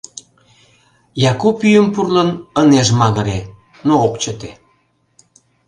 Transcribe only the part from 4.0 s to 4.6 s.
ок чыте.